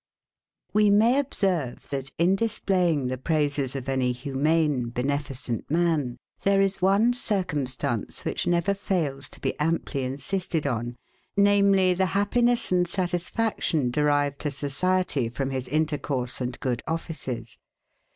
[0.73, 6.81] We may observe that, in displaying the praises of any humane, beneficent man, there is
[6.81, 10.97] one circumstance which never fails to be amply insisted on,
[11.37, 17.59] namely, the happiness and satisfaction, derived to society from his intercourse and good offices.